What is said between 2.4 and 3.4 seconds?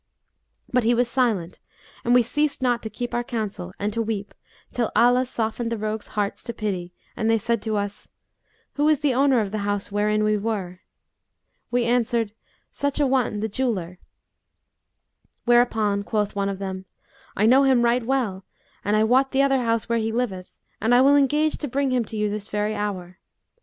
not to keep our